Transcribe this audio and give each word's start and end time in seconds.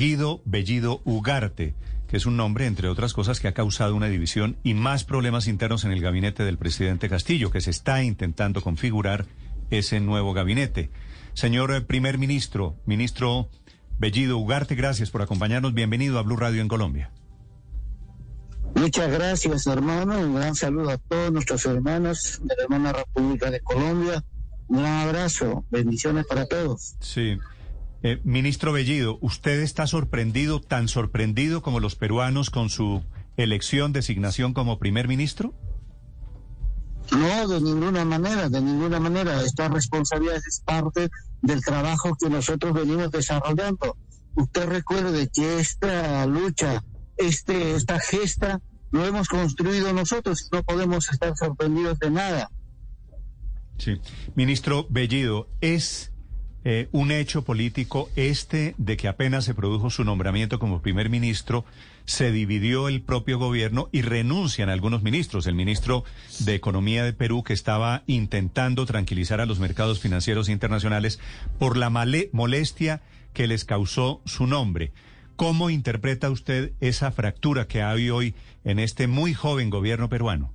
Guido 0.00 0.40
Bellido 0.46 1.02
Ugarte, 1.04 1.74
que 2.08 2.16
es 2.16 2.24
un 2.24 2.34
nombre, 2.34 2.64
entre 2.64 2.88
otras 2.88 3.12
cosas, 3.12 3.38
que 3.38 3.48
ha 3.48 3.52
causado 3.52 3.94
una 3.94 4.06
división 4.06 4.56
y 4.64 4.72
más 4.72 5.04
problemas 5.04 5.46
internos 5.46 5.84
en 5.84 5.92
el 5.92 6.00
gabinete 6.00 6.42
del 6.42 6.56
presidente 6.56 7.10
Castillo, 7.10 7.50
que 7.50 7.60
se 7.60 7.68
está 7.68 8.02
intentando 8.02 8.62
configurar 8.62 9.26
ese 9.68 10.00
nuevo 10.00 10.32
gabinete. 10.32 10.90
Señor 11.34 11.74
eh, 11.74 11.82
primer 11.82 12.16
ministro, 12.16 12.76
ministro 12.86 13.50
Bellido 13.98 14.38
Ugarte, 14.38 14.74
gracias 14.74 15.10
por 15.10 15.20
acompañarnos. 15.20 15.74
Bienvenido 15.74 16.18
a 16.18 16.22
Blue 16.22 16.38
Radio 16.38 16.62
en 16.62 16.68
Colombia. 16.68 17.10
Muchas 18.74 19.10
gracias, 19.10 19.66
hermano. 19.66 20.18
Un 20.18 20.34
gran 20.34 20.54
saludo 20.54 20.92
a 20.92 20.96
todos 20.96 21.30
nuestros 21.30 21.66
hermanos 21.66 22.40
de 22.42 22.56
la 22.56 22.62
hermana 22.62 22.94
República 22.94 23.50
de 23.50 23.60
Colombia. 23.60 24.24
Un 24.66 24.78
gran 24.78 25.08
abrazo. 25.08 25.66
Bendiciones 25.70 26.24
para 26.24 26.46
todos. 26.46 26.96
Sí. 27.00 27.36
Eh, 28.02 28.20
ministro 28.24 28.72
Bellido, 28.72 29.18
¿usted 29.20 29.60
está 29.60 29.86
sorprendido, 29.86 30.60
tan 30.60 30.88
sorprendido 30.88 31.62
como 31.62 31.80
los 31.80 31.96
peruanos 31.96 32.48
con 32.48 32.70
su 32.70 33.04
elección, 33.36 33.92
designación 33.92 34.54
como 34.54 34.78
primer 34.78 35.06
ministro? 35.06 35.54
No, 37.12 37.48
de 37.48 37.60
ninguna 37.60 38.04
manera, 38.04 38.48
de 38.48 38.60
ninguna 38.60 39.00
manera. 39.00 39.42
Esta 39.42 39.68
responsabilidad 39.68 40.36
es 40.36 40.62
parte 40.64 41.10
del 41.42 41.60
trabajo 41.62 42.16
que 42.18 42.30
nosotros 42.30 42.72
venimos 42.72 43.10
desarrollando. 43.10 43.96
Usted 44.34 44.66
recuerde 44.66 45.28
que 45.32 45.58
esta 45.58 46.24
lucha, 46.26 46.82
este, 47.16 47.74
esta 47.74 47.98
gesta, 47.98 48.60
lo 48.92 49.04
hemos 49.04 49.28
construido 49.28 49.92
nosotros 49.92 50.42
y 50.42 50.56
no 50.56 50.62
podemos 50.62 51.10
estar 51.10 51.36
sorprendidos 51.36 51.98
de 51.98 52.10
nada. 52.10 52.50
Sí. 53.78 54.00
Ministro 54.34 54.86
Bellido, 54.88 55.48
¿es 55.60 56.12
eh, 56.64 56.88
un 56.92 57.10
hecho 57.10 57.42
político 57.42 58.10
este 58.16 58.74
de 58.76 58.96
que 58.96 59.08
apenas 59.08 59.44
se 59.44 59.54
produjo 59.54 59.88
su 59.90 60.04
nombramiento 60.04 60.58
como 60.58 60.82
primer 60.82 61.08
ministro, 61.08 61.64
se 62.04 62.32
dividió 62.32 62.88
el 62.88 63.00
propio 63.02 63.38
gobierno 63.38 63.88
y 63.92 64.02
renuncian 64.02 64.68
algunos 64.68 65.02
ministros. 65.02 65.46
El 65.46 65.54
ministro 65.54 66.04
de 66.40 66.54
Economía 66.54 67.04
de 67.04 67.12
Perú, 67.12 67.42
que 67.42 67.52
estaba 67.52 68.02
intentando 68.06 68.84
tranquilizar 68.84 69.40
a 69.40 69.46
los 69.46 69.58
mercados 69.58 70.00
financieros 70.00 70.48
internacionales 70.48 71.18
por 71.58 71.76
la 71.76 71.90
molestia 72.32 73.02
que 73.32 73.46
les 73.46 73.64
causó 73.64 74.20
su 74.26 74.46
nombre. 74.46 74.92
¿Cómo 75.36 75.70
interpreta 75.70 76.30
usted 76.30 76.72
esa 76.80 77.10
fractura 77.12 77.66
que 77.66 77.82
hay 77.82 78.10
hoy 78.10 78.34
en 78.64 78.78
este 78.78 79.06
muy 79.06 79.32
joven 79.32 79.70
gobierno 79.70 80.10
peruano? 80.10 80.52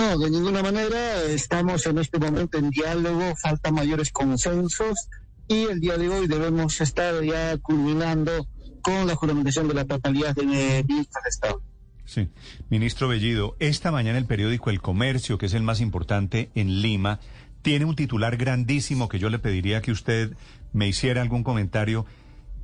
No, 0.00 0.18
de 0.18 0.30
ninguna 0.30 0.62
manera. 0.62 1.24
Estamos 1.24 1.84
en 1.84 1.98
este 1.98 2.18
momento 2.18 2.56
en 2.56 2.70
diálogo, 2.70 3.36
falta 3.36 3.70
mayores 3.70 4.10
consensos 4.10 5.10
y 5.46 5.64
el 5.64 5.78
día 5.78 5.98
de 5.98 6.08
hoy 6.08 6.26
debemos 6.26 6.80
estar 6.80 7.22
ya 7.22 7.58
culminando 7.58 8.48
con 8.80 9.06
la 9.06 9.14
juramentación 9.14 9.68
de 9.68 9.74
la 9.74 9.84
totalidad 9.84 10.34
de 10.34 10.46
ministros 10.88 11.22
de 11.22 11.28
Estado. 11.28 11.62
Sí, 12.06 12.30
ministro 12.70 13.08
Bellido, 13.08 13.56
esta 13.58 13.92
mañana 13.92 14.16
el 14.16 14.24
periódico 14.24 14.70
El 14.70 14.80
Comercio, 14.80 15.36
que 15.36 15.44
es 15.44 15.52
el 15.52 15.62
más 15.62 15.82
importante 15.82 16.50
en 16.54 16.80
Lima, 16.80 17.20
tiene 17.60 17.84
un 17.84 17.94
titular 17.94 18.38
grandísimo 18.38 19.06
que 19.06 19.18
yo 19.18 19.28
le 19.28 19.38
pediría 19.38 19.82
que 19.82 19.92
usted 19.92 20.32
me 20.72 20.88
hiciera 20.88 21.20
algún 21.20 21.44
comentario. 21.44 22.06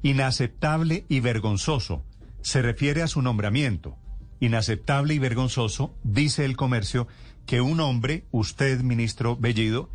Inaceptable 0.02 1.04
y 1.10 1.20
vergonzoso. 1.20 2.02
Se 2.40 2.62
refiere 2.62 3.02
a 3.02 3.08
su 3.08 3.20
nombramiento 3.20 3.98
inaceptable 4.40 5.14
y 5.14 5.18
vergonzoso, 5.18 5.94
dice 6.02 6.44
el 6.44 6.56
comercio, 6.56 7.06
que 7.46 7.60
un 7.60 7.80
hombre, 7.80 8.24
usted, 8.32 8.80
ministro 8.80 9.36
Bellido, 9.36 9.88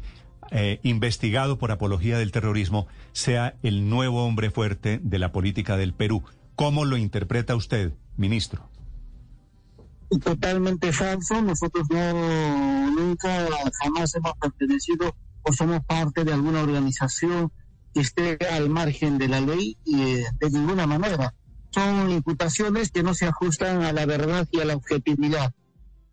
eh, 0.52 0.80
investigado 0.84 1.58
por 1.58 1.72
apología 1.72 2.18
del 2.18 2.32
terrorismo, 2.32 2.88
sea 3.14 3.56
el 3.64 3.90
nuevo 3.90 4.26
hombre 4.26 4.52
fuerte 4.52 5.00
de 5.02 5.20
la 5.20 5.32
política 5.32 5.78
del 5.78 5.94
Perú. 5.94 6.24
¿Cómo 6.56 6.86
lo 6.86 6.98
interpreta 6.98 7.56
usted, 7.56 7.94
ministro? 8.18 8.70
Totalmente 10.24 10.92
falso. 10.92 11.42
Nosotros 11.42 11.88
no 11.90 12.92
nunca 12.92 13.48
jamás 13.82 14.14
hemos 14.16 14.34
pertenecido 14.34 15.16
o 15.44 15.54
somos 15.54 15.84
parte 15.86 16.24
de 16.24 16.34
alguna 16.34 16.62
organización 16.62 17.52
que 17.94 18.02
esté 18.02 18.38
al 18.52 18.70
margen 18.70 19.18
de 19.18 19.28
la 19.28 19.42
ley 19.42 19.78
y 19.86 20.02
eh, 20.02 20.26
de 20.40 20.50
ninguna 20.50 20.86
manera 20.86 21.34
son 21.72 22.10
imputaciones 22.12 22.92
que 22.92 23.04
no 23.04 23.14
se 23.14 23.26
ajustan 23.26 23.82
a 23.84 23.94
la 23.94 24.06
verdad 24.06 24.48
y 24.52 24.60
a 24.60 24.66
la 24.66 24.76
objetividad. 24.76 25.54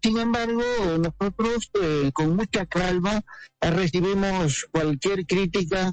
Sin 0.02 0.18
embargo, 0.18 0.62
nosotros 0.98 1.70
eh, 1.80 2.10
con 2.14 2.36
mucha 2.36 2.66
calma 2.66 3.24
recibimos 3.60 4.66
cualquier 4.70 5.26
crítica, 5.26 5.92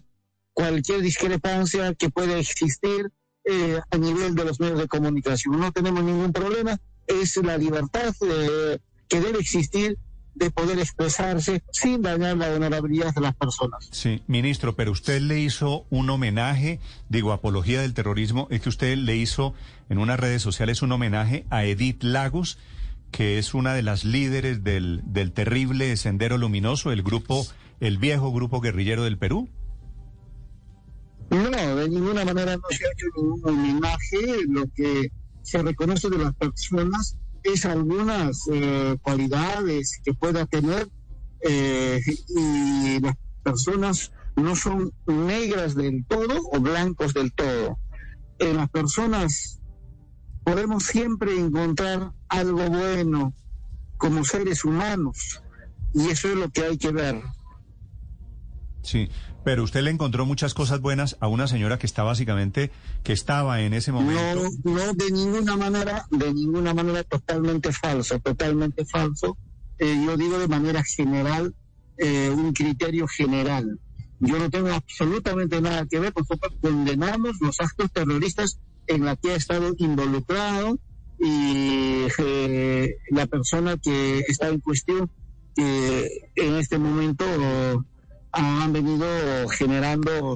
cualquier 0.53 1.02
discrepancia 1.02 1.94
que 1.96 2.09
pueda 2.09 2.38
existir 2.38 3.12
eh, 3.46 3.80
a 3.90 3.98
nivel 3.98 4.36
de 4.36 4.46
los 4.46 4.59
medios 4.59 4.80
de 4.80 4.88
comunicación. 4.88 5.59
No 5.59 5.72
tenemos 5.72 6.03
ningún 6.03 6.32
problema, 6.32 6.80
es 7.08 7.38
la 7.38 7.58
libertad 7.58 8.14
eh, 8.22 8.80
que 9.08 9.22
debe 9.22 9.40
existir 9.40 9.97
de 10.35 10.51
poder 10.51 10.79
expresarse 10.79 11.63
sin 11.72 12.01
dañar 12.01 12.38
la 12.38 12.50
honorabilidad 12.53 13.13
de 13.13 13.22
las 13.22 13.35
personas. 13.35 13.88
Sí, 13.91 14.22
ministro, 14.28 14.75
pero 14.75 14.91
usted 14.91 15.22
le 15.22 15.40
hizo 15.40 15.85
un 15.90 16.09
homenaje, 16.09 16.79
digo, 17.09 17.31
apología 17.31 17.81
del 17.81 17.94
terrorismo, 17.94 18.47
es 18.51 18.62
que 18.62 18.69
usted 18.69 18.97
le 18.97 19.16
hizo 19.16 19.53
en 19.90 19.97
unas 19.97 20.19
redes 20.19 20.41
sociales 20.41 20.81
un 20.81 20.91
homenaje 20.91 21.46
a 21.50 21.63
Edith 21.63 22.03
Lagos, 22.03 22.57
que 23.12 23.40
es 23.40 23.53
una 23.53 23.73
de 23.73 23.81
las 23.81 24.03
líderes 24.03 24.63
del, 24.63 25.01
del 25.06 25.31
terrible 25.31 25.96
Sendero 25.96 26.38
Luminoso, 26.38 26.91
el 26.91 27.02
grupo, 27.02 27.46
el 27.79 27.97
viejo 27.97 28.31
grupo 28.31 28.59
guerrillero 28.59 29.03
del 29.03 29.17
Perú. 29.17 29.50
No, 31.29 31.75
de 31.75 31.90
ninguna 31.90 32.25
manera 32.25 32.56
no 32.56 32.63
se 32.69 32.85
ha 32.85 32.91
hecho 32.91 33.07
ningún 33.16 33.41
homenaje, 33.50 34.46
lo 34.47 34.66
que 34.75 35.12
se 35.41 35.62
reconoce 35.62 36.09
de 36.09 36.17
las 36.17 36.34
personas 36.35 37.17
es 37.45 37.66
algunas 37.66 38.47
eh, 38.51 38.97
cualidades 39.01 40.01
que 40.03 40.13
pueda 40.13 40.45
tener 40.45 40.89
eh, 41.41 42.01
y 42.29 43.00
las 43.00 43.16
personas 43.44 44.11
no 44.35 44.56
son 44.56 44.91
negras 45.06 45.75
del 45.75 46.05
todo 46.05 46.41
o 46.51 46.59
blancos 46.59 47.13
del 47.13 47.31
todo. 47.34 47.78
En 48.39 48.57
las 48.57 48.69
personas 48.69 49.59
podemos 50.44 50.84
siempre 50.85 51.39
encontrar 51.39 52.11
algo 52.28 52.67
bueno 52.67 53.34
como 53.97 54.25
seres 54.25 54.66
humanos 54.66 55.41
y 55.94 56.09
eso 56.09 56.29
es 56.29 56.35
lo 56.35 56.50
que 56.50 56.63
hay 56.63 56.78
que 56.78 56.91
ver. 56.91 57.22
Sí, 58.85 59.09
pero 59.44 59.63
usted 59.63 59.81
le 59.81 59.90
encontró 59.90 60.25
muchas 60.25 60.53
cosas 60.53 60.79
buenas 60.79 61.18
a 61.19 61.28
una 61.28 61.47
señora 61.47 61.79
que 61.79 61.88
está 61.88 62.03
básicamente, 62.03 62.72
que 63.03 63.13
estaba 63.13 63.62
en 63.62 63.73
ese 63.73 63.91
momento. 63.91 64.50
No, 64.63 64.72
no, 64.72 64.94
de 64.94 65.12
ninguna 65.12 65.57
manera, 65.57 66.06
de 66.12 66.34
ninguna 66.34 66.73
manera 66.73 67.03
totalmente 67.03 67.72
falso, 67.72 68.19
totalmente 68.19 68.85
falso. 68.85 69.38
Eh, 69.79 70.01
yo 70.06 70.16
digo 70.18 70.38
de 70.38 70.47
manera 70.47 70.84
general, 70.84 71.56
eh, 71.97 72.29
un 72.29 72.53
criterio 72.53 73.07
general. 73.07 73.79
Yo 74.19 74.38
no 74.38 74.50
tengo 74.51 74.69
absolutamente 74.69 75.59
nada 75.62 75.85
que 75.90 76.00
ver, 76.00 76.13
nosotros 76.16 76.53
condenamos 76.62 77.38
los 77.41 77.59
actos 77.59 77.91
terroristas 77.91 78.59
en 78.88 79.03
la 79.03 79.16
que 79.16 79.31
ha 79.31 79.35
estado 79.35 79.73
involucrado 79.78 80.79
y 81.19 82.06
eh, 82.19 82.97
la 83.09 83.25
persona 83.25 83.78
que 83.78 84.19
está 84.28 84.50
en 84.50 84.59
cuestión, 84.59 85.09
que 85.56 86.29
en 86.35 86.56
este 86.56 86.78
momento 86.78 87.25
han 88.35 88.73
venido 88.73 89.47
generando... 89.50 90.35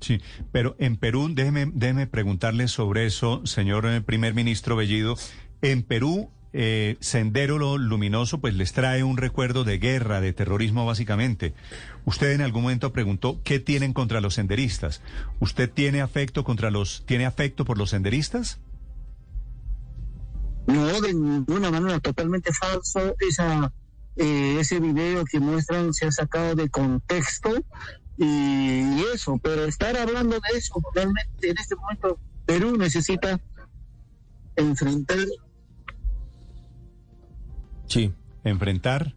Sí, 0.00 0.20
pero 0.50 0.76
en 0.78 0.96
Perú, 0.96 1.28
déjeme, 1.32 1.70
déjeme 1.74 2.06
preguntarle 2.06 2.68
sobre 2.68 3.04
eso, 3.04 3.42
señor 3.44 3.86
eh, 3.86 4.00
primer 4.00 4.32
ministro 4.32 4.74
Bellido. 4.74 5.16
En 5.60 5.82
Perú, 5.82 6.30
eh, 6.52 6.96
Sendero 7.00 7.78
Luminoso, 7.78 8.40
pues 8.40 8.54
les 8.54 8.72
trae 8.72 9.04
un 9.04 9.18
recuerdo 9.18 9.62
de 9.62 9.78
guerra, 9.78 10.20
de 10.20 10.32
terrorismo 10.32 10.86
básicamente. 10.86 11.54
Usted 12.06 12.32
en 12.32 12.40
algún 12.40 12.62
momento 12.62 12.92
preguntó 12.92 13.40
qué 13.44 13.60
tienen 13.60 13.92
contra 13.92 14.20
los 14.20 14.34
senderistas. 14.34 15.02
¿Usted 15.38 15.70
tiene 15.70 16.00
afecto 16.00 16.44
contra 16.44 16.70
los, 16.70 17.04
tiene 17.06 17.26
afecto 17.26 17.64
por 17.64 17.76
los 17.76 17.90
senderistas? 17.90 18.58
No, 20.66 21.00
de 21.00 21.14
ninguna 21.14 21.70
manera, 21.70 22.00
totalmente 22.00 22.52
falso. 22.52 23.14
Esa 23.20 23.72
eh, 24.16 24.58
ese 24.60 24.80
video 24.80 25.24
que 25.24 25.40
muestran 25.40 25.92
se 25.94 26.06
ha 26.06 26.12
sacado 26.12 26.54
de 26.54 26.68
contexto 26.68 27.50
y, 28.18 29.02
eso, 29.14 29.38
pero 29.42 29.64
estar 29.64 29.96
hablando 29.96 30.36
de 30.36 30.58
eso, 30.58 30.74
realmente 30.94 31.50
en 31.50 31.56
este 31.58 31.74
momento 31.74 32.18
Perú 32.44 32.76
necesita 32.76 33.40
enfrentar. 34.56 35.18
Sí, 37.86 38.12
enfrentar. 38.44 39.16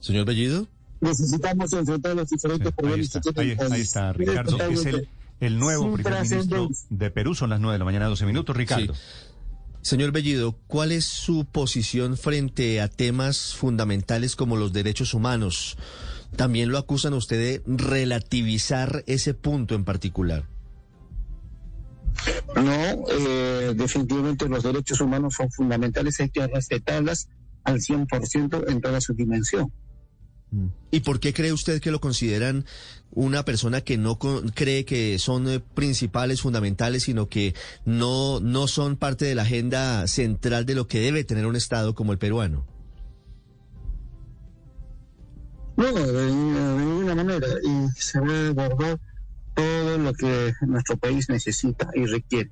Señor 0.00 0.24
Bellido. 0.24 0.68
Necesitamos 1.00 1.72
enfrentar 1.72 2.14
los 2.14 2.28
diferentes 2.28 2.72
problemas. 2.72 3.16
Ahí 3.36 3.50
está, 3.50 3.64
ahí, 3.74 3.80
está 3.80 4.12
Ricardo, 4.12 4.56
es 4.68 4.86
el, 4.86 5.08
el 5.40 5.58
nuevo 5.58 5.92
primer 5.94 6.22
ministro 6.22 6.68
de 6.90 7.10
Perú, 7.10 7.34
son 7.34 7.50
las 7.50 7.60
nueve 7.60 7.74
de 7.74 7.78
la 7.80 7.84
mañana, 7.84 8.06
12 8.06 8.26
minutos. 8.26 8.56
Ricardo. 8.56 8.94
Señor 9.84 10.10
Bellido, 10.10 10.58
¿cuál 10.66 10.90
es 10.90 11.04
su 11.04 11.44
posición 11.44 12.16
frente 12.16 12.80
a 12.80 12.88
temas 12.88 13.54
fundamentales 13.54 14.34
como 14.34 14.56
los 14.56 14.72
derechos 14.72 15.14
humanos? 15.14 15.76
también 16.34 16.70
lo 16.70 16.78
acusan 16.78 17.12
a 17.14 17.16
usted 17.16 17.38
de 17.38 17.62
relativizar 17.66 19.04
ese 19.06 19.34
punto 19.34 19.74
en 19.74 19.84
particular. 19.84 20.44
No, 22.54 23.04
eh, 23.10 23.74
definitivamente 23.74 24.48
los 24.48 24.62
derechos 24.62 25.00
humanos 25.00 25.34
son 25.34 25.50
fundamentales, 25.50 26.20
hay 26.20 26.30
que 26.30 26.46
respetarlas 26.46 27.28
al 27.64 27.80
100% 27.80 28.70
en 28.70 28.80
toda 28.80 29.00
su 29.00 29.14
dimensión. 29.14 29.72
¿Y 30.90 31.00
por 31.00 31.20
qué 31.20 31.32
cree 31.32 31.52
usted 31.52 31.80
que 31.80 31.90
lo 31.90 32.00
consideran 32.00 32.64
una 33.10 33.44
persona 33.44 33.80
que 33.80 33.96
no 33.96 34.18
cree 34.18 34.84
que 34.84 35.18
son 35.18 35.48
eh, 35.48 35.60
principales, 35.60 36.40
fundamentales, 36.40 37.04
sino 37.04 37.28
que 37.28 37.54
no, 37.84 38.40
no 38.40 38.66
son 38.68 38.96
parte 38.96 39.24
de 39.24 39.34
la 39.34 39.42
agenda 39.42 40.06
central 40.06 40.66
de 40.66 40.74
lo 40.74 40.86
que 40.86 41.00
debe 41.00 41.24
tener 41.24 41.46
un 41.46 41.56
Estado 41.56 41.94
como 41.94 42.12
el 42.12 42.18
peruano? 42.18 42.66
No, 45.76 45.92
de, 45.92 46.32
ninguna 46.32 47.14
manera. 47.14 47.48
Y 47.62 47.88
se 48.00 48.20
debe 48.20 48.48
abordar 48.62 49.00
todo 49.54 49.98
lo 49.98 50.12
que 50.12 50.52
nuestro 50.62 50.96
país 50.96 51.28
necesita 51.28 51.90
y 51.94 52.06
requiere. 52.06 52.50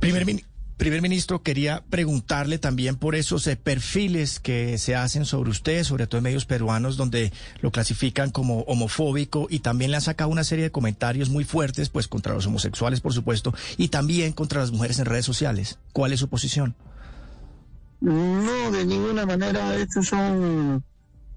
Primer 0.00 0.26
ministro. 0.26 0.53
Primer 0.76 1.02
ministro, 1.02 1.42
quería 1.42 1.84
preguntarle 1.88 2.58
también 2.58 2.96
por 2.96 3.14
esos 3.14 3.46
eh, 3.46 3.54
perfiles 3.54 4.40
que 4.40 4.76
se 4.78 4.96
hacen 4.96 5.24
sobre 5.24 5.50
usted, 5.50 5.84
sobre 5.84 6.08
todo 6.08 6.18
en 6.18 6.24
medios 6.24 6.46
peruanos, 6.46 6.96
donde 6.96 7.32
lo 7.60 7.70
clasifican 7.70 8.30
como 8.32 8.62
homofóbico 8.62 9.46
y 9.48 9.60
también 9.60 9.92
le 9.92 9.98
han 9.98 10.02
sacado 10.02 10.30
una 10.30 10.42
serie 10.42 10.64
de 10.64 10.72
comentarios 10.72 11.30
muy 11.30 11.44
fuertes, 11.44 11.90
pues 11.90 12.08
contra 12.08 12.34
los 12.34 12.46
homosexuales, 12.46 13.00
por 13.00 13.12
supuesto, 13.12 13.54
y 13.76 13.88
también 13.88 14.32
contra 14.32 14.60
las 14.60 14.72
mujeres 14.72 14.98
en 14.98 15.04
redes 15.04 15.24
sociales. 15.24 15.78
¿Cuál 15.92 16.12
es 16.12 16.18
su 16.18 16.28
posición? 16.28 16.74
No, 18.00 18.72
de 18.72 18.84
ninguna 18.84 19.24
manera. 19.26 19.76
Estos 19.76 20.08
son 20.08 20.84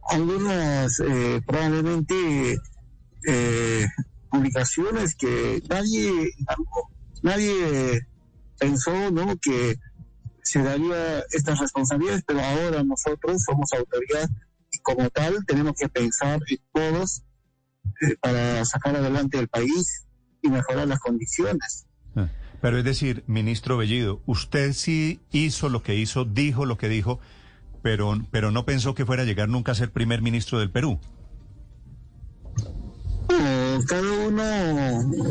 algunas, 0.10 1.00
eh, 1.00 1.42
probablemente, 1.46 2.60
eh, 3.28 3.86
publicaciones 4.32 5.14
que 5.14 5.62
nadie, 5.70 6.32
nadie 7.22 8.08
pensó 8.58 9.12
¿no? 9.12 9.38
que 9.38 9.78
se 10.42 10.64
daría 10.64 11.20
estas 11.32 11.60
responsabilidades, 11.60 12.24
pero 12.26 12.42
ahora 12.42 12.84
nosotros 12.84 13.44
somos 13.44 13.72
autoridad 13.74 14.30
y 14.72 14.80
como 14.80 15.10
tal 15.10 15.46
tenemos 15.46 15.74
que 15.74 15.90
pensar 15.90 16.40
en 16.48 16.60
todos 16.74 17.24
eh, 18.02 18.16
para 18.22 18.64
sacar 18.66 18.96
adelante 18.96 19.40
el 19.40 19.48
país 19.48 20.06
y 20.42 20.50
mejorar 20.50 20.88
las 20.88 21.00
condiciones. 21.00 21.88
Ah, 22.16 22.30
pero 22.62 22.78
es 22.78 22.84
decir, 22.84 23.24
ministro 23.28 23.78
Bellido, 23.78 24.22
usted 24.26 24.74
sí 24.74 25.20
hizo 25.32 25.70
lo 25.70 25.84
que 25.84 25.96
hizo, 25.96 26.26
dijo 26.26 26.66
lo 26.66 26.78
que 26.78 26.90
dijo, 26.90 27.20
pero, 27.82 28.18
pero 28.32 28.52
no 28.52 28.66
pensó 28.66 28.96
que 28.96 29.06
fuera 29.06 29.24
a 29.24 29.26
llegar 29.26 29.50
nunca 29.50 29.74
a 29.74 29.76
ser 29.76 29.92
primer 29.92 30.22
ministro 30.22 30.60
del 30.60 30.72
Perú. 30.72 31.00
cada 33.88 34.28
uno, 34.28 34.44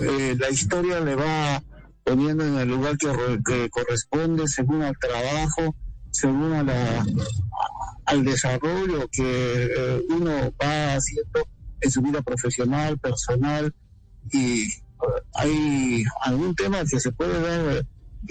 eh, 0.02 0.36
la 0.38 0.50
historia 0.50 1.00
le 1.00 1.14
va 1.16 1.62
poniendo 2.06 2.46
en 2.46 2.56
el 2.56 2.68
lugar 2.68 2.96
que, 2.96 3.68
corresponde 3.68 4.46
según 4.46 4.82
al 4.82 4.96
trabajo, 4.96 5.74
según 6.12 6.52
a 6.52 7.04
al 8.06 8.24
desarrollo 8.24 9.08
que 9.10 9.64
eh, 9.64 10.02
uno 10.10 10.30
va 10.62 10.94
haciendo 10.94 11.48
en 11.80 11.90
su 11.90 12.00
vida 12.00 12.22
profesional, 12.22 12.96
personal, 13.00 13.74
y 14.30 14.62
eh, 14.62 14.70
hay 15.34 16.04
algún 16.22 16.54
tema 16.54 16.84
que 16.88 17.00
se 17.00 17.10
puede 17.10 17.40
dar, 17.40 17.84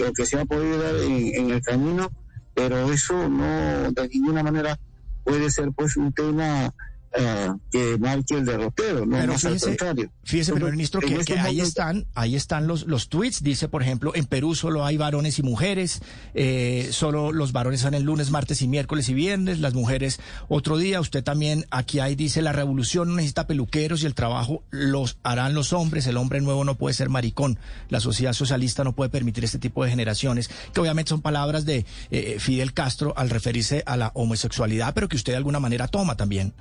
o 0.08 0.14
que 0.14 0.26
se 0.26 0.40
ha 0.40 0.46
podido 0.46 0.82
dar 0.82 0.96
en, 0.96 1.52
el 1.52 1.62
camino, 1.62 2.10
pero 2.54 2.90
eso 2.94 3.28
no 3.28 3.92
de 3.92 4.08
ninguna 4.08 4.42
manera 4.42 4.80
puede 5.26 5.52
ser 5.52 5.74
pues 5.74 5.98
un 5.98 6.14
tema 6.14 6.74
eh, 7.18 7.52
que 7.72 7.98
marque 7.98 8.36
el 8.36 8.46
derrotero, 8.46 9.06
no 9.06 9.18
Pero 9.18 9.38
fíjese, 9.38 9.78
Fíjese, 10.24 10.54
primer 10.54 10.72
ministro, 10.72 11.02
que, 11.02 11.16
este 11.16 11.40
ahí 11.40 11.62
están, 11.62 12.08
ahí 12.16 12.36
están 12.36 12.68
los, 12.68 12.88
los 12.88 13.10
tweets. 13.10 13.44
Dice, 13.44 13.68
por 13.68 13.82
ejemplo, 13.84 14.12
en 14.16 14.26
Perú 14.26 14.56
solo 14.56 14.86
hay 14.86 14.98
varones 14.98 15.40
y 15.40 15.44
mujeres, 15.44 16.02
eh, 16.34 16.90
solo 16.92 17.32
los 17.32 17.52
varones 17.52 17.82
son 17.82 17.94
el 17.94 18.04
lunes, 18.04 18.32
martes 18.32 18.62
y 18.62 18.68
miércoles 18.68 19.10
y 19.10 19.14
viernes, 19.14 19.60
las 19.60 19.74
mujeres 19.74 20.20
otro 20.48 20.78
día. 20.78 21.00
Usted 21.00 21.24
también, 21.24 21.66
aquí 21.72 22.00
ahí 22.00 22.16
dice, 22.16 22.42
la 22.42 22.54
revolución 22.54 23.10
no 23.10 23.16
necesita 23.16 23.48
peluqueros 23.48 24.04
y 24.04 24.06
el 24.06 24.16
trabajo 24.16 24.64
los 24.72 25.18
harán 25.24 25.54
los 25.54 25.74
hombres. 25.74 26.08
El 26.08 26.18
hombre 26.18 26.42
nuevo 26.42 26.64
no 26.64 26.76
puede 26.76 26.94
ser 26.94 27.10
maricón. 27.10 27.60
La 27.90 28.00
sociedad 28.00 28.34
socialista 28.34 28.84
no 28.84 28.94
puede 28.94 29.10
permitir 29.10 29.44
este 29.44 29.60
tipo 29.60 29.84
de 29.84 29.90
generaciones, 29.90 30.50
que 30.74 30.82
obviamente 30.82 31.10
son 31.10 31.22
palabras 31.22 31.66
de 31.66 31.86
eh, 32.12 32.38
Fidel 32.40 32.74
Castro 32.74 33.14
al 33.16 33.30
referirse 33.30 33.84
a 33.86 33.98
la 33.98 34.12
homosexualidad, 34.16 34.94
pero 34.94 35.08
que 35.08 35.16
usted 35.16 35.34
de 35.34 35.38
alguna 35.38 35.60
manera 35.60 35.88
toma 35.88 36.16
también. 36.16 36.54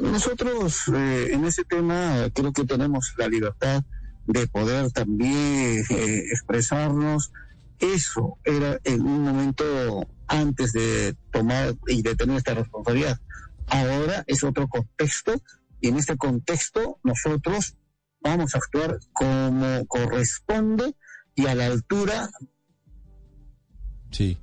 Nosotros 0.00 0.88
eh, 0.88 1.30
en 1.32 1.44
ese 1.44 1.64
tema 1.64 2.28
creo 2.34 2.52
que 2.52 2.64
tenemos 2.64 3.14
la 3.16 3.28
libertad 3.28 3.84
de 4.26 4.46
poder 4.46 4.90
también 4.92 5.84
eh, 5.90 6.24
expresarnos. 6.30 7.32
Eso 7.78 8.38
era 8.44 8.78
en 8.84 9.02
un 9.02 9.22
momento 9.22 10.06
antes 10.26 10.72
de 10.72 11.16
tomar 11.30 11.74
y 11.86 12.02
de 12.02 12.14
tener 12.16 12.36
esta 12.36 12.54
responsabilidad. 12.54 13.18
Ahora 13.68 14.24
es 14.26 14.44
otro 14.44 14.68
contexto 14.68 15.40
y 15.80 15.88
en 15.88 15.96
este 15.96 16.16
contexto 16.16 16.98
nosotros 17.02 17.76
vamos 18.20 18.54
a 18.54 18.58
actuar 18.58 18.98
como 19.12 19.86
corresponde 19.86 20.94
y 21.34 21.46
a 21.46 21.54
la 21.54 21.66
altura 21.66 22.30
sí 24.10 24.38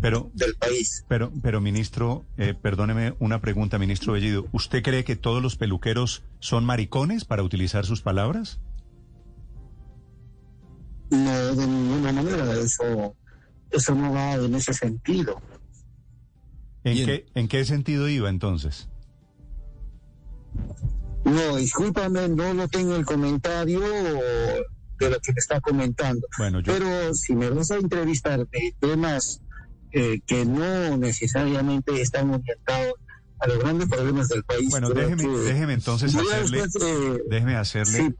pero, 0.00 0.30
del 0.34 0.54
país. 0.54 1.04
Pero, 1.08 1.32
pero 1.42 1.60
ministro, 1.60 2.24
eh, 2.36 2.54
perdóneme 2.54 3.14
una 3.18 3.40
pregunta, 3.40 3.78
ministro 3.78 4.12
Bellido. 4.12 4.46
¿Usted 4.52 4.82
cree 4.82 5.04
que 5.04 5.16
todos 5.16 5.42
los 5.42 5.56
peluqueros 5.56 6.22
son 6.40 6.64
maricones 6.64 7.24
para 7.24 7.42
utilizar 7.42 7.86
sus 7.86 8.02
palabras? 8.02 8.60
No, 11.10 11.54
de 11.54 11.66
ninguna 11.66 12.12
manera. 12.12 12.54
Eso, 12.58 13.16
eso 13.70 13.94
no 13.94 14.12
va 14.12 14.34
en 14.34 14.54
ese 14.54 14.72
sentido. 14.72 15.40
¿En 16.84 17.06
qué, 17.06 17.26
¿En 17.34 17.48
qué 17.48 17.64
sentido 17.64 18.08
iba 18.08 18.28
entonces? 18.28 18.88
No, 21.24 21.56
discúlpame, 21.56 22.28
no 22.28 22.52
lo 22.52 22.68
tengo 22.68 22.94
el 22.96 23.06
comentario 23.06 23.80
de 23.80 25.10
lo 25.10 25.18
que 25.20 25.32
me 25.32 25.38
está 25.38 25.60
comentando. 25.60 26.26
Bueno, 26.38 26.60
Pero 26.64 27.14
si 27.14 27.34
me 27.34 27.48
vas 27.50 27.70
a 27.70 27.76
entrevistar 27.76 28.46
de 28.48 28.74
temas 28.78 29.40
eh, 29.96 30.20
que 30.26 30.44
no 30.44 30.96
necesariamente 30.96 32.02
están 32.02 32.30
orientados 32.30 32.94
a 33.38 33.46
los 33.46 33.60
grandes 33.60 33.88
problemas 33.88 34.28
del 34.28 34.42
país. 34.42 34.68
Bueno, 34.70 34.90
déjeme, 34.90 35.24
déjeme 35.24 35.72
entonces 35.74 36.16
hacerle, 36.16 36.64
déjeme 37.28 37.54
hacerle 37.54 38.12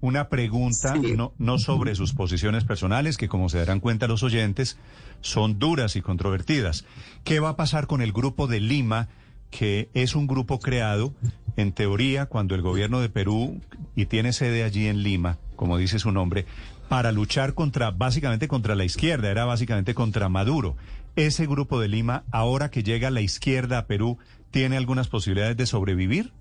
una 0.00 0.30
pregunta, 0.30 0.94
no, 0.94 1.34
no 1.36 1.58
sobre 1.58 1.94
sus 1.94 2.14
posiciones 2.14 2.64
personales, 2.64 3.18
que 3.18 3.28
como 3.28 3.50
se 3.50 3.58
darán 3.58 3.80
cuenta 3.80 4.06
los 4.06 4.22
oyentes, 4.22 4.78
son 5.20 5.58
duras 5.58 5.94
y 5.94 6.00
controvertidas. 6.00 6.86
¿Qué 7.22 7.38
va 7.38 7.50
a 7.50 7.56
pasar 7.56 7.86
con 7.86 8.00
el 8.00 8.12
grupo 8.12 8.46
de 8.46 8.60
Lima, 8.60 9.08
que 9.50 9.90
es 9.92 10.14
un 10.14 10.26
grupo 10.26 10.58
creado, 10.58 11.12
en 11.56 11.72
teoría, 11.72 12.26
cuando 12.26 12.54
el 12.54 12.62
gobierno 12.62 13.00
de 13.00 13.10
Perú, 13.10 13.60
y 13.94 14.06
tiene 14.06 14.32
sede 14.32 14.64
allí 14.64 14.86
en 14.86 15.02
Lima, 15.02 15.36
como 15.54 15.76
dice 15.76 15.98
su 15.98 16.12
nombre, 16.12 16.46
para 16.88 17.12
luchar 17.12 17.54
contra, 17.54 17.90
básicamente 17.90 18.48
contra 18.48 18.74
la 18.74 18.84
izquierda, 18.84 19.30
era 19.30 19.44
básicamente 19.44 19.94
contra 19.94 20.28
Maduro 20.28 20.76
ese 21.16 21.46
grupo 21.46 21.80
de 21.80 21.88
Lima, 21.88 22.24
ahora 22.30 22.70
que 22.70 22.82
llega 22.82 23.08
a 23.08 23.10
la 23.10 23.20
izquierda 23.20 23.78
a 23.78 23.86
Perú, 23.86 24.18
tiene 24.50 24.76
algunas 24.76 25.08
posibilidades 25.08 25.56
de 25.56 25.66
sobrevivir? 25.66 26.32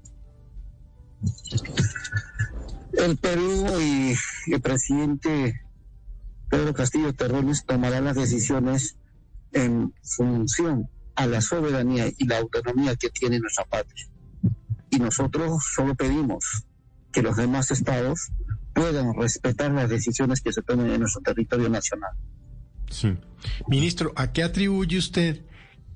El 2.93 3.17
Perú 3.17 3.65
y 3.79 4.15
el 4.51 4.61
presidente 4.61 5.61
Pedro 6.49 6.73
Castillo 6.73 7.13
Terrones 7.13 7.65
tomará 7.65 8.01
las 8.01 8.15
decisiones 8.15 8.97
en 9.51 9.93
función 10.03 10.89
a 11.15 11.25
la 11.25 11.41
soberanía 11.41 12.07
y 12.17 12.25
la 12.25 12.39
autonomía 12.39 12.95
que 12.95 13.09
tiene 13.09 13.39
nuestra 13.39 13.65
patria. 13.65 14.07
Y 14.89 14.97
nosotros 14.97 15.63
solo 15.75 15.95
pedimos 15.95 16.65
que 17.11 17.21
los 17.21 17.35
demás 17.35 17.71
estados 17.71 18.31
puedan 18.73 19.13
respetar 19.13 19.71
las 19.71 19.89
decisiones 19.89 20.41
que 20.41 20.53
se 20.53 20.61
tomen 20.61 20.89
en 20.91 21.01
nuestro 21.01 21.21
territorio 21.21 21.69
nacional. 21.69 22.11
Sí. 22.89 23.17
Ministro, 23.67 24.11
¿a 24.15 24.31
qué 24.31 24.43
atribuye 24.43 24.97
usted 24.97 25.41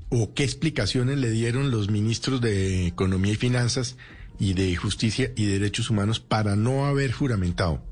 o 0.10 0.34
qué 0.34 0.44
explicaciones 0.44 1.18
le 1.18 1.32
dieron 1.32 1.72
los 1.72 1.90
ministros 1.90 2.40
de 2.42 2.88
Economía 2.88 3.34
y 3.34 3.38
Finanzas 3.38 3.98
y 4.40 4.54
de 4.54 4.76
Justicia 4.76 5.32
y 5.36 5.46
Derechos 5.46 5.90
Humanos 5.90 6.20
para 6.20 6.56
no 6.56 6.86
haber 6.86 7.12
juramentado? 7.12 7.84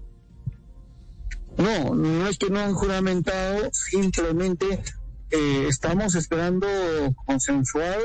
No, 1.58 1.96
no 1.96 2.28
es 2.28 2.38
que 2.38 2.50
no 2.50 2.60
han 2.60 2.74
juramentado, 2.74 3.70
simplemente 3.74 4.82
eh, 5.32 5.66
estamos 5.68 6.16
esperando 6.16 6.68
consensuar, 7.26 7.98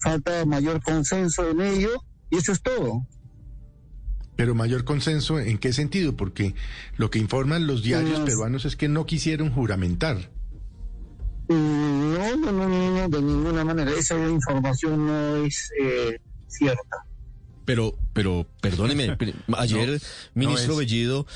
falta 0.00 0.44
mayor 0.44 0.82
consenso 0.82 1.48
en 1.48 1.60
ello 1.60 2.04
y 2.30 2.36
eso 2.36 2.52
es 2.52 2.62
todo. 2.62 3.06
Pero 4.36 4.54
mayor 4.54 4.84
consenso, 4.84 5.38
¿en 5.38 5.58
qué 5.58 5.72
sentido? 5.72 6.16
Porque 6.16 6.54
lo 6.96 7.10
que 7.10 7.18
informan 7.18 7.66
los 7.66 7.82
diarios 7.82 8.20
peruanos 8.20 8.64
es 8.64 8.76
que 8.76 8.88
no 8.88 9.04
quisieron 9.04 9.50
juramentar. 9.50 10.30
No, 11.52 12.36
no, 12.36 12.52
no, 12.52 12.68
no, 12.68 13.08
de 13.08 13.22
ninguna 13.22 13.64
manera. 13.64 13.92
Esa 13.92 14.16
información 14.28 15.06
no 15.06 15.44
es 15.44 15.70
eh, 15.80 16.18
cierta. 16.48 17.06
Pero, 17.64 17.96
pero, 18.12 18.46
perdóneme, 18.60 19.16
ayer, 19.56 20.00
ministro 20.34 20.76
Bellido, 20.76 21.26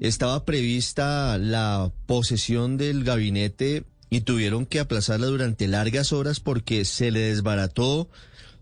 estaba 0.00 0.44
prevista 0.44 1.38
la 1.38 1.92
posesión 2.06 2.76
del 2.76 3.04
gabinete 3.04 3.84
y 4.10 4.22
tuvieron 4.22 4.66
que 4.66 4.80
aplazarla 4.80 5.26
durante 5.26 5.68
largas 5.68 6.12
horas 6.12 6.40
porque 6.40 6.84
se 6.84 7.10
le 7.10 7.20
desbarató 7.20 8.10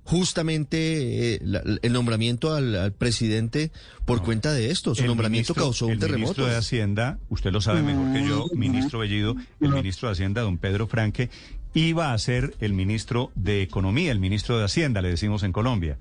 justamente 0.09 1.35
eh, 1.35 1.41
el 1.83 1.93
nombramiento 1.93 2.55
al, 2.55 2.93
presidente 2.95 3.71
por 4.07 4.23
cuenta 4.23 4.53
de 4.55 4.71
esto. 4.71 4.95
Su 4.95 5.05
nombramiento 5.05 5.55
causó 5.55 5.87
un 5.87 5.99
terremoto. 5.99 6.15
El 6.15 6.21
ministro 6.21 6.47
de 6.47 6.57
Hacienda, 6.57 7.19
usted 7.29 7.53
lo 7.53 7.61
sabe 7.61 7.83
mejor 7.83 8.15
que 8.15 8.27
yo, 8.27 8.47
ministro 8.55 9.01
Bellido, 9.01 9.37
el 9.61 9.69
ministro 9.69 10.09
de 10.09 10.13
Hacienda, 10.13 10.41
don 10.41 10.57
Pedro 10.57 10.87
Franque, 10.87 11.29
iba 11.75 12.15
a 12.15 12.19
ser 12.19 12.55
el 12.61 12.73
ministro 12.73 13.31
de 13.35 13.61
Economía, 13.61 14.11
el 14.11 14.19
ministro 14.19 14.57
de 14.57 14.65
Hacienda, 14.65 15.03
le 15.03 15.11
decimos 15.11 15.43
en 15.43 15.53
Colombia, 15.53 15.99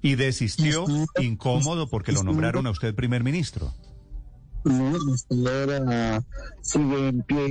y 0.00 0.14
desistió 0.14 0.86
incómodo 1.20 1.86
porque 1.86 2.12
lo 2.12 2.22
nombraron 2.22 2.66
a 2.66 2.70
usted 2.70 2.94
primer 2.94 3.22
ministro. 3.22 3.74
No, 4.64 4.94
ahora 5.48 6.24
sigue 6.62 7.08
en 7.08 7.22
pie 7.24 7.44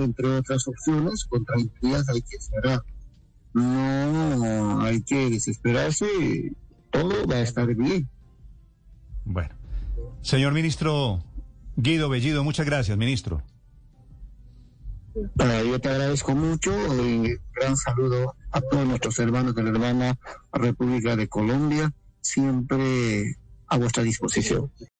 entre 0.00 0.26
otras 0.36 0.66
opciones, 0.66 1.24
con 1.26 1.44
tranquilidad 1.44 2.02
hay 2.12 2.22
que 2.22 2.40
cerrar. 2.40 2.82
No 3.54 4.82
hay 4.82 5.02
que 5.02 5.30
desesperarse, 5.30 6.06
todo 6.90 7.26
va 7.26 7.36
a 7.36 7.40
estar 7.40 7.72
bien. 7.74 8.08
Bueno, 9.24 9.54
señor 10.22 10.52
ministro 10.52 11.24
Guido 11.76 12.08
Bellido, 12.08 12.44
muchas 12.44 12.66
gracias, 12.66 12.98
ministro. 12.98 13.42
yo 15.14 15.80
te 15.80 15.88
agradezco 15.88 16.34
mucho 16.34 16.72
y 17.04 17.38
gran 17.54 17.76
saludo 17.76 18.34
a 18.50 18.60
todos 18.60 18.86
nuestros 18.86 19.18
hermanos 19.20 19.54
de 19.54 19.62
la 19.62 19.70
hermana 19.70 20.18
República 20.52 21.16
de 21.16 21.28
Colombia, 21.28 21.92
siempre 22.20 23.36
a 23.68 23.76
vuestra 23.76 24.02
disposición. 24.02 24.70